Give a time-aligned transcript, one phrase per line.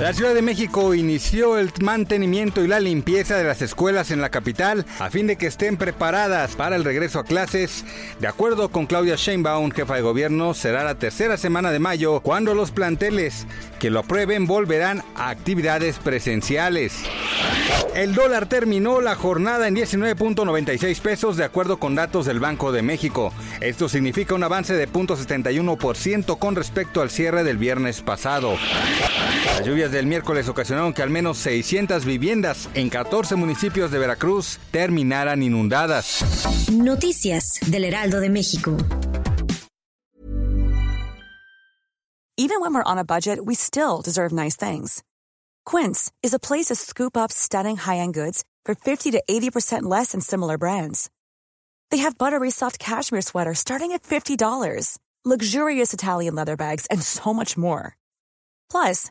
[0.00, 4.28] La Ciudad de México inició el mantenimiento y la limpieza de las escuelas en la
[4.28, 7.84] capital a fin de que estén preparadas para el regreso a clases.
[8.18, 12.56] De acuerdo con Claudia Sheinbaum, jefa de gobierno, será la tercera semana de mayo cuando
[12.56, 13.46] los planteles
[13.78, 16.94] que lo aprueben volverán a actividades presenciales.
[17.94, 22.82] El dólar terminó la jornada en 19.96 pesos de acuerdo con datos del Banco de
[22.82, 23.32] México.
[23.60, 28.56] Esto significa un avance de 0.71% con respecto al cierre del viernes pasado.
[29.46, 34.58] Las lluvias del miércoles ocasionaron que al menos 600 viviendas en 14 municipios de Veracruz
[34.70, 36.24] terminaran inundadas.
[36.72, 38.76] Noticias del Heraldo de México.
[42.36, 45.02] Even when we're on a budget, we still deserve nice things.
[45.64, 50.12] Quince is a place to scoop up stunning high-end goods for 50 to 80% less
[50.12, 51.10] than similar brands.
[51.90, 57.32] They have buttery soft cashmere sweaters starting at $50, luxurious Italian leather bags, and so
[57.32, 57.96] much more.
[58.68, 59.10] Plus,